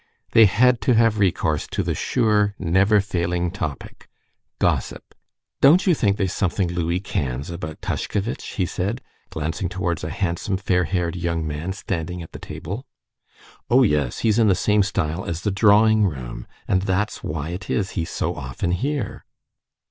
[0.31, 5.13] They had to have recourse to the sure, never failing topic—gossip.
[5.61, 10.57] "Don't you think there's something Louis Quinze about Tushkevitch?" he said, glancing towards a handsome,
[10.57, 12.87] fair haired young man, standing at the table.
[13.69, 14.17] "Oh, yes!
[14.25, 18.09] He's in the same style as the drawing room and that's why it is he's
[18.09, 19.23] so often here."